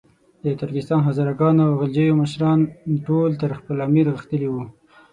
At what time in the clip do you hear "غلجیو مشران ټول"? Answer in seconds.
1.81-3.29